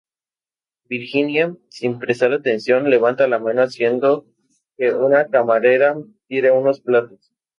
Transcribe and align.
Virginia, 0.89 1.55
sin 1.69 1.99
prestar 1.99 2.33
atención 2.33 2.89
levanta 2.89 3.27
la 3.27 3.37
mano 3.37 3.61
haciendo 3.61 4.25
que 4.75 4.91
una 4.95 5.27
camarera 5.27 5.95
tire 6.27 6.49
unos 6.49 6.81
platos. 6.81 7.31